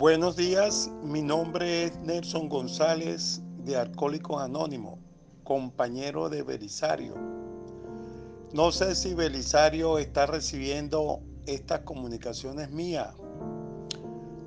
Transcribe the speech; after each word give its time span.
Buenos 0.00 0.34
días, 0.34 0.90
mi 1.02 1.20
nombre 1.20 1.84
es 1.84 1.98
Nelson 1.98 2.48
González 2.48 3.42
de 3.66 3.76
Alcohólicos 3.76 4.40
Anónimos, 4.40 4.98
compañero 5.44 6.30
de 6.30 6.42
Belisario. 6.42 7.16
No 8.54 8.72
sé 8.72 8.94
si 8.94 9.12
Belisario 9.12 9.98
está 9.98 10.24
recibiendo 10.24 11.20
estas 11.44 11.80
comunicaciones 11.80 12.70
mías 12.70 13.14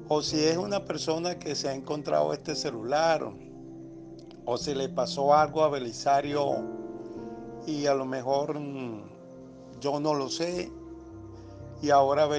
o 0.08 0.24
si 0.24 0.44
es 0.44 0.58
una 0.58 0.86
persona 0.86 1.38
que 1.38 1.54
se 1.54 1.70
ha 1.70 1.76
encontrado 1.76 2.34
este 2.34 2.56
celular 2.56 3.24
o 4.46 4.58
si 4.58 4.74
le 4.74 4.90
pasó 4.90 5.36
algo 5.36 5.62
a 5.64 5.70
Belisario 5.70 6.68
y 7.68 7.86
a 7.86 7.94
lo 7.94 8.06
mejor 8.06 8.60
mm, 8.60 9.04
yo 9.80 10.00
no 10.00 10.16
lo 10.16 10.30
sé 10.30 10.72
y 11.84 11.90
ahora 11.90 12.30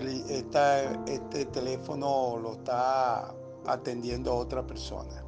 este 1.06 1.44
teléfono 1.44 2.38
lo 2.38 2.54
está 2.54 3.34
atendiendo 3.66 4.34
otra 4.34 4.66
persona. 4.66 5.22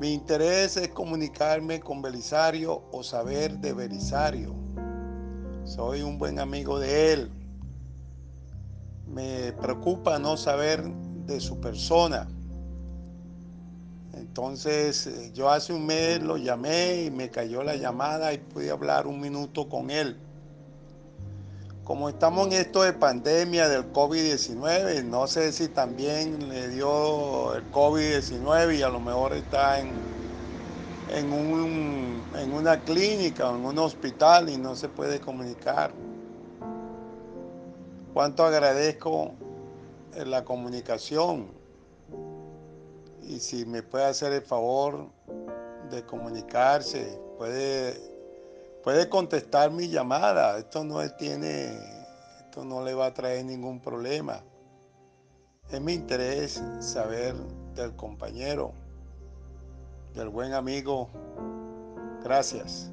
Mi 0.00 0.12
interés 0.12 0.76
es 0.76 0.88
comunicarme 0.88 1.78
con 1.78 2.02
Belisario 2.02 2.82
o 2.90 3.04
saber 3.04 3.58
de 3.58 3.72
Belisario. 3.74 4.56
Soy 5.64 6.02
un 6.02 6.18
buen 6.18 6.40
amigo 6.40 6.80
de 6.80 7.12
él. 7.12 7.30
Me 9.06 9.52
preocupa 9.52 10.18
no 10.18 10.36
saber 10.36 10.82
de 11.26 11.38
su 11.38 11.60
persona. 11.60 12.26
Entonces 14.14 15.06
eh, 15.06 15.30
yo 15.32 15.48
hace 15.48 15.72
un 15.72 15.86
mes 15.86 16.20
lo 16.20 16.38
llamé 16.38 17.04
y 17.04 17.10
me 17.12 17.30
cayó 17.30 17.62
la 17.62 17.76
llamada 17.76 18.32
y 18.32 18.38
pude 18.38 18.72
hablar 18.72 19.06
un 19.06 19.20
minuto 19.20 19.68
con 19.68 19.90
él. 19.92 20.18
Como 21.84 22.08
estamos 22.08 22.46
en 22.46 22.54
esto 22.54 22.82
de 22.82 22.94
pandemia 22.94 23.68
del 23.68 23.92
COVID-19, 23.92 25.04
no 25.04 25.26
sé 25.26 25.52
si 25.52 25.68
también 25.68 26.48
le 26.48 26.68
dio 26.68 27.54
el 27.54 27.70
COVID-19 27.70 28.78
y 28.78 28.82
a 28.82 28.88
lo 28.88 29.00
mejor 29.00 29.34
está 29.34 29.80
en, 29.80 29.90
en, 31.10 31.30
un, 31.30 32.22
en 32.38 32.52
una 32.54 32.80
clínica 32.80 33.50
o 33.50 33.56
en 33.56 33.66
un 33.66 33.78
hospital 33.78 34.48
y 34.48 34.56
no 34.56 34.74
se 34.74 34.88
puede 34.88 35.20
comunicar. 35.20 35.92
Cuánto 38.14 38.44
agradezco 38.46 39.34
la 40.24 40.42
comunicación 40.42 41.48
y 43.20 43.40
si 43.40 43.66
me 43.66 43.82
puede 43.82 44.06
hacer 44.06 44.32
el 44.32 44.42
favor 44.42 45.08
de 45.90 46.02
comunicarse, 46.04 47.20
puede 47.36 48.13
puede 48.84 49.08
contestar 49.08 49.70
mi 49.70 49.88
llamada. 49.88 50.58
Esto 50.58 50.84
no 50.84 51.00
tiene, 51.16 51.74
esto 52.38 52.64
no 52.64 52.84
le 52.84 52.94
va 52.94 53.06
a 53.06 53.14
traer 53.14 53.44
ningún 53.44 53.80
problema. 53.80 54.42
Es 55.70 55.80
mi 55.80 55.94
interés 55.94 56.62
saber 56.80 57.34
del 57.74 57.96
compañero, 57.96 58.72
del 60.14 60.28
buen 60.28 60.52
amigo. 60.52 61.08
Gracias. 62.22 62.92